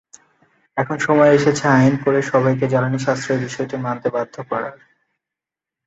[0.77, 4.75] এখন সময় এসেছে আইন করে সবাইকে জ্বালানি সাশ্রয়ের বিষয়টি মানতে বাধ্য করার।